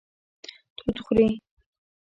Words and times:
توت 0.77 0.97
خوري 1.05 1.27